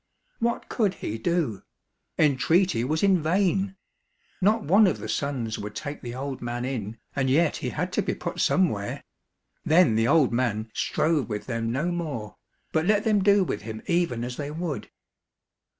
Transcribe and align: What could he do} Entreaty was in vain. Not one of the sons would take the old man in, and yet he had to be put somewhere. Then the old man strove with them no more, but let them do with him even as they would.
What 0.39 0.67
could 0.67 0.95
he 0.95 1.19
do} 1.19 1.61
Entreaty 2.27 2.83
was 2.83 3.03
in 3.03 3.21
vain. 3.21 3.75
Not 4.41 4.63
one 4.63 4.87
of 4.87 4.97
the 4.97 5.07
sons 5.07 5.59
would 5.59 5.75
take 5.75 6.01
the 6.01 6.15
old 6.15 6.41
man 6.41 6.65
in, 6.65 6.97
and 7.15 7.29
yet 7.29 7.57
he 7.57 7.69
had 7.69 7.93
to 7.93 8.01
be 8.01 8.15
put 8.15 8.39
somewhere. 8.39 9.03
Then 9.63 9.93
the 9.93 10.07
old 10.07 10.33
man 10.33 10.71
strove 10.73 11.29
with 11.29 11.45
them 11.45 11.71
no 11.71 11.91
more, 11.91 12.37
but 12.71 12.87
let 12.87 13.03
them 13.03 13.21
do 13.21 13.43
with 13.43 13.61
him 13.61 13.83
even 13.85 14.23
as 14.23 14.37
they 14.37 14.49
would. 14.49 14.89